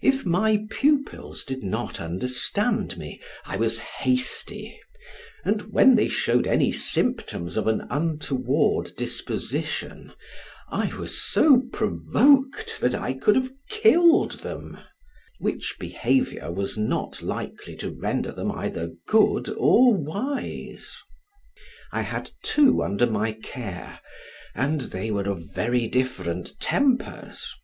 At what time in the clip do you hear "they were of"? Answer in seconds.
24.80-25.52